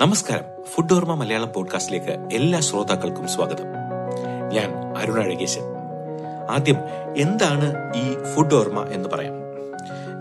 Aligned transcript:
നമസ്കാരം. 0.00 0.64
ഫുഡ് 0.64 0.92
ഓർമ്മ 0.92 1.14
മലയാളം 1.14 1.52
പോഡ്കാസ്റ്റിലേക്ക് 1.52 2.34
എല്ലാ 2.34 2.60
ശ്രോതാക്കൾക്കും 2.60 3.28
സ്വാഗതം. 3.28 3.64
ഞാൻ 4.52 4.98
അരുൺ 4.98 5.22
അഴകേശൻ. 5.22 5.62
ആദ്യം 6.50 6.76
എന്താണ് 7.16 7.92
ഈ 7.96 8.34
ഫുഡ് 8.34 8.54
ഓർമ്മ 8.54 8.82
എന്ന് 8.82 9.08
പറയാം. 9.08 9.32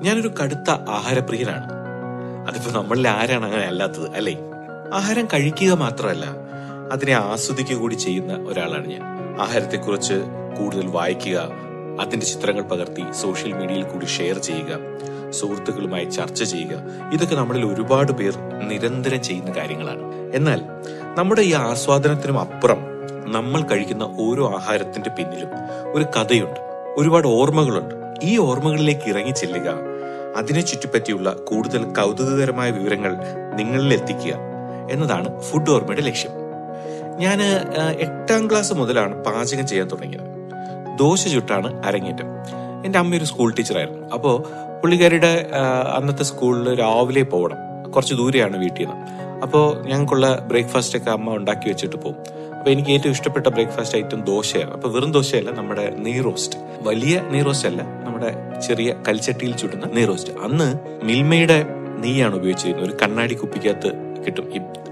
ഞാനൊരു 0.01 0.27
കടുത്ത 0.27 0.69
ആഹാരപ്രിയനാണ്. 0.69 1.71
അതിപ്പോ 2.47 2.71
നമ്മളിൽ 2.71 3.07
ആരാണ് 3.07 3.45
അങ്ങനെ 3.45 3.63
അല്ലാത്തത് 3.63 4.15
അല്ലേ? 4.15 4.37
ആഹാരം 4.93 5.25
കഴിക്കുക 5.25 5.73
മാത്രമല്ല 5.73 6.25
അതിനെ 6.91 7.13
ആസ്വദിക്കുക 7.13 7.75
കൂടി 7.75 7.95
ചെയ്യുന്ന 7.95 8.33
ഒരാളാണ് 8.33 8.87
ഞാൻ. 8.87 9.01
ആഹാരത്തെക്കുറിച്ച് 9.41 10.13
കൂടുതൽ 10.59 10.87
വായിക്കുക 10.87 11.49
അതിന്റെ 12.01 12.25
ചിത്രങ്ങൾ 12.25 12.61
പകർത്തി 12.61 13.11
സോഷ്യൽ 13.11 13.53
മീഡിയയിൽ 13.53 13.83
കൂടി 13.83 14.05
ഷെയർ 14.05 14.37
ചെയ്യുക 14.37 14.92
സുഹൃത്തുക്കളുമായി 15.33 16.05
ചർച്ച 16.05 16.43
ചെയ്യുക. 16.43 16.77
ഇതൊക്കെ 17.13 17.35
നമ്മളിൽ 17.35 17.65
ഒരുപാട് 17.65 18.11
പേർ 18.11 18.37
നിരന്തരം 18.67 19.23
ചെയ്യുന്ന 19.23 19.51
കാര്യങ്ങളാണ്. 19.51 20.13
എന്നാൽ 20.33 20.61
നമ്മുടെ 21.17 21.41
ഈ 21.41 21.53
ആസ്വാദനത്തിനും 21.53 22.39
അപ്പുറം 22.39 22.93
നമ്മൾ 23.25 23.61
കഴിക്കുന്ന 23.61 24.03
ഓരോ 24.03 24.53
ആഹാരത്തിന്റെ 24.55 25.09
പിന്നിലും 25.09 25.49
ഒരു 25.93 26.03
കഥയുണ്ട്. 26.03 26.59
ഒരുപാട് 26.97 27.27
ഓർമ്മകളുണ്ട്. 27.27 27.95
ഈ 28.23 28.37
ഓർമ്മകളിലേക്ക് 28.37 29.09
ഇറങ്ങി 29.09 29.31
ചെല്ലുക. 29.31 29.69
അതിനെ 30.37 30.61
ചുറ്റിപ്പറ്റിയുള്ള 30.61 31.31
കൂടുതൽ 31.31 31.83
കൗതുകകരമായ 31.83 32.71
വിവരങ്ങൾ 32.71 33.15
നിങ്ങളിൽ 33.55 33.93
എത്തിക്കുക 33.93 34.33
എന്നതാണ് 34.91 35.41
ഫുഡ് 35.41 35.71
ഓർമ്മയുടെ 35.71 36.01
ലക്ഷ്യം. 36.01 36.31
ഞാൻ 37.17 37.41
എട്ടാം 37.99 38.49
ക്ലാസ് 38.49 38.73
മുതലാണ് 38.73 39.23
പാചകം 39.23 39.67
ചെയ്യാൻ 39.67 39.87
തുടങ്ങിയത്. 39.87 40.33
ദോശ 40.99 41.27
ചുട്ടാണ് 41.27 41.85
അരങ്ങേറ്റം. 41.85 42.25
എന്റെ 42.85 43.17
ഒരു 43.17 43.25
സ്കൂൾ 43.25 43.53
ടീച്ചറായിരുന്നു. 43.53 44.07
അപ്പോൾ 44.07 44.43
പുള്ളിക്കാരിയുടെ 44.83 45.49
അന്നത്തെ 45.97 46.23
സ്കൂളിൽ 46.23 46.79
രാവിലെ 46.79 47.21
പോകണം. 47.23 47.59
കുറച്ച് 47.91 48.13
ദൂരെയാണ് 48.13 48.57
വീട്ടിൽ 48.57 48.81
നിന്ന്. 48.83 48.95
അപ്പോൾ 49.41 49.87
ഞങ്ങൾക്കുള്ള 49.89 50.45
ബ്രേക്ക്ഫാസ്റ്റ് 50.49 50.99
ഒക്കെ 50.99 51.11
അമ്മ 51.11 51.35
ഉണ്ടാക്കി 51.35 51.67
വെച്ചിട്ട് 51.69 51.95
പോകും. 51.95 52.17
അപ്പോൾ 52.57 52.69
എനിക്ക് 52.69 52.89
ഏറ്റവും 52.89 53.11
ഇഷ്ടപ്പെട്ട 53.11 53.47
ബ്രേക്ക്ഫാസ്റ്റ് 53.47 53.97
ഐറ്റം 53.97 54.21
ദോശയാണ്. 54.21 54.71
അപ്പോൾ 54.71 54.93
വെറും 54.93 55.11
ദോശയല്ല 55.11 55.51
നമ്മുടെ 55.51 55.93
നെയ് 56.05 56.23
റോസ്റ്റ്. 56.25 56.57
വലിയ 56.81 57.21
നെയ് 57.31 57.45
റോസ്റ്റ് 57.45 57.67
അല്ല 57.69 57.81
നമ്മുടെ 57.81 58.59
ചെറിയ 58.67 58.95
കൽച്ചട്ടിയിൽ 59.07 59.57
ചുടുന്ന 59.57 59.85
നെയ് 59.85 60.07
റോസ്റ്റ്. 60.07 60.33
അന്ന് 60.47 60.67
മിൽമയുടെ 61.03 61.65
നീയാണ് 62.03 62.35
ഉപയോഗിച്ചിരുന്നത്. 62.35 62.85
ഒരു 62.85 62.97
കണ്ണാടി 63.01 63.33
കുപ്പിക്കകത്ത് 63.33 63.91
കിട്ടും. 64.25 64.45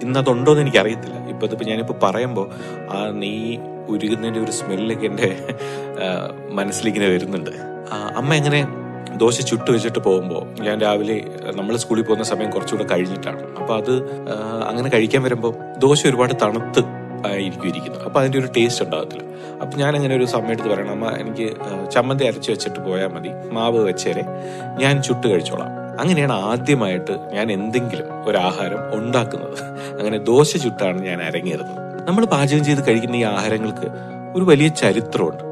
ഇന്നതുണ്ടോ 0.03 0.51
എന്ന് 0.51 0.61
എനിക്ക് 0.61 0.77
അറിയത്തില്ല 0.77 1.17
ഇപ്പൊ 1.29 1.47
ഇതിപ്പോ 1.47 1.65
ഞാനിപ്പോ 1.65 1.95
പറയുമ്പോ 2.03 2.49
ആ 2.91 3.09
നീ 3.21 3.33
ഉരുകുന്നതിന്റെ 3.87 4.39
ഒരു 4.39 4.51
സ്മെല്ലൊക്കെ 4.51 5.05
എന്റെ 5.05 5.29
ആ, 6.03 6.07
മനസ്സിലിങ്ങനെ 6.51 7.07
വരുന്നുണ്ട്. 7.07 7.49
അമ്മ 8.17 8.33
എങ്ങനെ 8.33 8.59
ദോശ 9.23 9.37
ചുട്ട് 9.49 9.69
വെച്ചിട്ട് 9.73 9.99
പോകുമ്പോൾ 10.05 10.43
ഞാൻ 10.65 10.75
രാവിലെ 10.85 11.17
നമ്മൾ 11.57 11.73
സ്കൂളിൽ 11.81 12.03
പോകുന്ന 12.07 12.25
സമയം 12.31 12.49
കുറച്ചുകൂടെ 12.55 12.85
കഴിഞ്ഞിട്ടാണ്. 12.91 13.41
അപ്പോൾ 13.59 13.73
അത് 13.81 13.93
അങ്ങനെ 14.69 14.89
കഴിക്കാൻ 14.95 15.21
വരുമ്പോൾ 15.27 15.53
ദോശ 15.85 15.99
ഒരുപാട് 16.09 16.33
തണുത്ത് 16.43 16.81
ആയിരിക്കും 17.29 17.67
ഇരിക്കുന്നത് 17.71 18.03
അപ്പൊ 18.07 18.17
അതിന്റെ 18.21 18.37
ഒരു 18.41 18.47
ടേസ്റ്റ് 18.55 18.83
ഉണ്ടാകത്തില്ല. 18.85 19.23
അപ്പൊ 19.61 19.73
ഞാൻ 19.81 19.91
അങ്ങനെ 19.97 20.13
ഒരു 20.19 20.27
സമയം 20.33 20.53
എടുത്ത് 20.53 20.69
പറയണം 20.73 20.93
അമ്മ 20.95 21.09
എനിക്ക് 21.23 21.47
ചമ്മന്തി 21.93 22.23
അരച്ച് 22.29 22.49
വെച്ചിട്ട് 22.53 22.79
പോയാൽ 22.87 23.09
മതി 23.15 23.31
മാവ് 23.57 23.81
വെച്ചേരെ 23.89 24.23
ഞാൻ 24.81 24.95
ചുട്ട് 25.07 25.25
കഴിച്ചോളാം. 25.31 25.69
അങ്ങനെയാണ് 26.01 26.35
ആദ്യമായിട്ട് 26.51 27.13
ഞാൻ 27.35 27.47
എന്തെങ്കിലും 27.57 28.07
ഒരു 28.29 28.37
ആഹാരം 28.47 28.81
ഉണ്ടാക്കുന്നത്. 28.97 29.59
അങ്ങനെ 29.99 30.17
ദോശ 30.31 30.51
ചുട്ടാണ് 30.63 30.99
ഞാൻ 31.09 31.19
അരങ്ങേറുന്നത്. 31.27 31.79
നമ്മൾ 32.07 32.25
പാചകം 32.33 32.63
ചെയ്ത് 32.69 32.81
കഴിക്കുന്ന 32.87 33.15
ഈ 33.21 33.23
ആഹാരങ്ങൾക്ക് 33.35 33.89
ഒരു 34.37 34.43
വലിയ 34.51 34.69
ചരിത്രമുണ്ട്. 34.83 35.43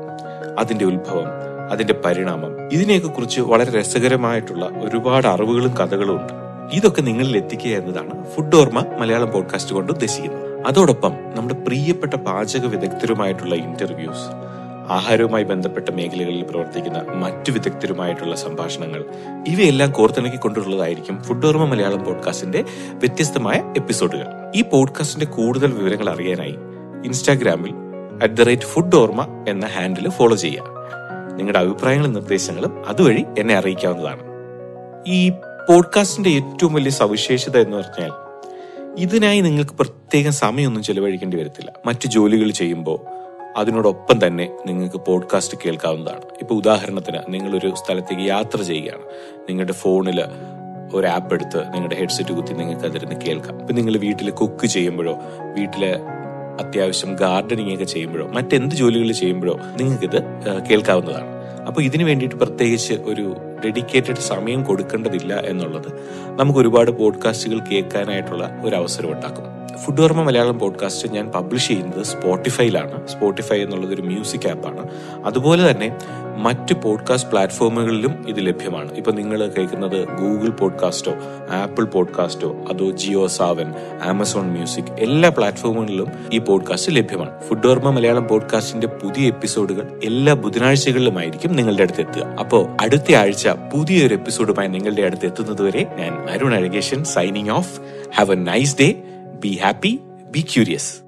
അതിന്റെ 0.62 0.86
ഉത്ഭവം 0.92 1.30
അതിന്റെ 1.70 1.94
പരിണാമം. 2.06 2.74
ഇതിനെയൊക്കെ 2.74 3.08
കുറിച്ച് 3.08 3.42
വളരെ 3.42 3.80
രസകരമായിട്ടുള്ള 3.80 4.66
ഒരുപാട് 4.66 5.28
അറിവുകളും 5.28 5.74
കഥകളും 5.74 6.22
ഉണ്ട്. 6.22 6.34
ഇതൊക്കെ 6.74 7.02
നിങ്ങളിൽ 7.02 7.38
എത്തിക്കുക 7.38 7.72
എന്നതാണ് 7.72 8.26
ഫുഡ് 8.32 8.56
ഓർമ്മ 8.56 8.86
മലയാളം 9.00 9.32
പോഡ്കാസ്റ്റ് 9.32 9.76
കൊണ്ട് 9.76 9.92
ഉദ്ദേശിക്കുന്നത്. 9.92 10.68
അതോടൊപ്പം 10.68 11.14
നമ്മുടെ 11.36 11.56
പ്രിയപ്പെട്ട 11.56 12.14
പാചക 12.14 12.66
വിദഗ്ധരുമായിട്ടുള്ള 12.66 13.56
ഇന്റർവ്യൂസ് 13.56 14.50
ആഹാരവുമായി 14.92 15.44
ബന്ധപ്പെട്ട 15.44 15.90
മേഖലകളിൽ 15.90 16.46
പ്രവർത്തിക്കുന്ന 16.50 17.06
മറ്റു 17.14 17.52
വിദഗ്ധരുമായിട്ടുള്ള 17.52 18.36
സംഭാഷണങ്ങൾ 18.36 19.06
ഇവയെല്ലാം 19.48 19.92
കോർത്തിണക്കിക്കൊണ്ടുള്ളതായിരിക്കും 19.92 21.24
ഫുഡ് 21.24 21.46
ഓർമ്മ 21.46 21.66
മലയാളം 21.66 22.06
പോഡ്കാസ്റ്റിന്റെ 22.06 22.66
വ്യത്യസ്തമായ 22.94 23.74
എപ്പിസോഡുകൾ. 23.78 24.26
ഈ 24.56 24.62
പോഡ്കാസ്റ്റിന്റെ 24.62 25.26
കൂടുതൽ 25.26 25.72
വിവരങ്ങൾ 25.72 26.10
അറിയാനായി 26.10 26.56
ഇൻസ്റ്റാഗ്രാമിൽ 27.06 27.74
അറ്റ് 28.24 28.34
ദ 28.34 28.42
റേറ്റ് 28.42 28.62
ഫുഡ് 28.62 28.96
ഓർമ്മ 28.96 29.46
എന്ന 29.50 29.66
ഹാൻഡിൽ 29.66 30.10
ഫോളോ 30.10 30.36
ചെയ്യുക. 30.36 30.79
നിങ്ങളുടെ 31.40 31.60
അഭിപ്രായങ്ങളും 31.60 32.14
നിർദ്ദേശങ്ങളും 32.14 32.90
അതുവഴി 32.90 33.26
എന്നെ 33.40 33.56
അറിയിക്കാവുന്നതാണ്. 33.56 34.24
ഈ 35.08 35.30
പോഡ്കാസ്റ്റിന്റെ 35.70 36.30
ഏറ്റവും 36.30 36.74
വലിയ 36.74 36.92
സവിശേഷത 36.92 37.58
എന്ന് 37.58 37.78
പറഞ്ഞാൽ 37.78 38.12
ഇതിനായി 38.98 39.42
നിങ്ങൾക്ക് 39.42 39.72
പ്രത്യേകം 39.72 40.32
സമയമൊന്നും 40.32 40.84
ചെലവഴിക്കേണ്ടി 40.84 41.38
വരത്തില്ല. 41.38 41.72
മറ്റു 41.86 42.08
ജോലികൾ 42.08 42.50
ചെയ്യുമ്പോൾ 42.50 43.00
അതിനോടൊപ്പം 43.58 44.28
തന്നെ 44.28 44.58
നിങ്ങൾക്ക് 44.66 44.98
പോഡ്കാസ്റ്റ് 44.98 45.58
കേൾക്കാവുന്നതാണ്. 45.66 46.22
ഇപ്പൊ 46.42 46.56
ഉദാഹരണത്തിന് 46.56 47.18
നിങ്ങളൊരു 47.30 47.74
സ്ഥലത്തേക്ക് 47.76 48.24
യാത്ര 48.24 48.62
ചെയ്യുകയാണ്. 48.62 49.02
നിങ്ങളുടെ 49.50 49.74
ഫോണിൽ 49.74 50.22
ഒരു 50.94 51.08
ആപ്പ് 51.08 51.34
എടുത്ത് 51.34 51.74
നിങ്ങളുടെ 51.74 51.96
ഹെഡ്സെറ്റ് 51.96 52.32
കുത്തി 52.32 52.54
നിങ്ങൾക്ക് 52.54 52.86
അതിരുന്ന് 52.86 53.16
കേൾക്കാം. 53.26 53.60
ഇപ്പൊ 53.60 53.74
നിങ്ങൾ 53.74 53.98
വീട്ടിൽ 53.98 54.30
കുക്ക് 54.30 54.66
ചെയ്യുമ്പോഴോ 54.66 55.18
വീട്ടിൽ 55.58 56.00
അത്യാവശ്യം 56.60 57.16
ഗാർഡനിങ് 57.16 57.74
ഒക്കെ 57.74 57.84
ചെയ്യുമ്പോഴോ 57.84 58.28
മറ്റെന്ത് 58.28 58.76
ജോലികൾ 58.76 59.12
ചെയ്യുമ്പോഴോ 59.12 59.60
നിങ്ങൾക്കിത് 59.78 60.20
കേൾക്കാവുന്നതാണ്. 60.70 61.28
അപ്പോൾ 61.68 61.82
ഇതിനു 61.82 62.04
വേണ്ടിയിട്ട് 62.04 62.36
പ്രത്യേകിച്ച് 62.36 62.94
ഒരു 62.94 63.36
ഡെഡിക്കേറ്റഡ് 63.66 64.16
സമയം 64.16 64.64
കൊടുക്കേണ്ടതില്ല 64.64 65.40
എന്നുള്ളത് 65.46 65.90
നമുക്ക് 66.40 66.60
ഒരുപാട് 66.60 66.92
പോഡ്കാസ്റ്റുകൾ 66.92 67.60
കേൾക്കാനായിട്ടുള്ള 67.60 68.62
ഒരു 68.64 68.76
അവസരം 68.76 69.12
ഉണ്ടാക്കും. 69.12 69.59
ഫുഡ് 69.86 70.02
ഓർമ്മ 70.02 70.22
മലയാളം 70.22 70.60
പോഡ്കാസ്റ്റ് 70.60 71.08
ഞാൻ 71.08 71.28
പബ്ലിഷ് 71.28 71.68
ചെയ്യുന്നത് 71.68 72.06
സ്പോട്ടിഫൈയിലാണ്. 72.06 73.08
സ്പോട്ടിഫൈ 73.08 73.60
എന്നുള്ളത് 73.60 73.94
ഒരു 73.94 74.02
മ്യൂസിക് 74.02 74.50
ആപ്പാണ് 74.50 74.90
അതുപോലെ 75.26 75.72
തന്നെ 75.72 75.96
മറ്റ് 76.38 76.74
പോഡ്കാസ്റ്റ് 76.74 77.30
പ്ലാറ്റ്ഫോമുകളിലും 77.30 78.26
ഇത് 78.28 78.48
ലഭ്യമാണ്. 78.48 78.94
ഇപ്പം 78.94 79.16
നിങ്ങൾ 79.16 79.48
കേൾക്കുന്നത് 79.58 80.08
ഗൂഗിൾ 80.08 80.50
പോഡ്കാസ്റ്റോ 80.50 81.14
ആപ്പിൾ 81.50 81.86
പോഡ്കാസ്റ്റോ 81.86 82.56
അതോ 82.70 82.92
ജിയോ 82.92 83.28
സാവൻ 83.28 83.74
ആമസോൺ 84.04 84.44
മ്യൂസിക് 84.44 84.92
എല്ലാ 85.00 85.30
പ്ലാറ്റ്ഫോമുകളിലും 85.30 86.08
ഈ 86.34 86.38
പോഡ്കാസ്റ്റ് 86.38 86.96
ലഭ്യമാണ്. 86.96 87.42
ഫുഡ് 87.42 87.68
ഓർമ്മ 87.68 87.90
മലയാളം 87.90 88.28
പോഡ്കാസ്റ്റിന്റെ 88.28 88.88
പുതിയ 88.88 89.28
എപ്പിസോഡുകൾ 89.28 90.00
എല്ലാ 90.04 90.34
ബുധനാഴ്ചകളിലുമായിരിക്കും 90.34 91.56
നിങ്ങളുടെ 91.56 91.82
അടുത്ത് 91.82 92.02
എത്തുക. 92.02 92.24
അപ്പോൾ 92.40 92.68
അടുത്ത 92.82 93.14
ആഴ്ച 93.14 93.48
പുതിയൊരു 93.48 94.14
എപ്പിസോഡുമായി 94.14 94.68
നിങ്ങളുടെ 94.68 95.02
അടുത്ത് 95.02 95.26
എത്തുന്നതുവരെ 95.26 95.88
ഞാൻ 95.96 96.30
Arun 96.30 96.54
Azhakesan 96.54 97.04
signing 97.04 97.50
off 97.50 97.80
have 98.16 98.32
a 98.32 98.36
nice 98.36 98.76
day 98.80 99.04
Be 99.40 99.56
happy, 99.56 100.02
be 100.32 100.44
curious. 100.44 101.02